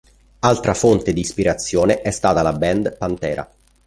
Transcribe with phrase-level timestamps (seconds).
[0.39, 3.47] Altra fonte di ispirazione è stata la band Pantera.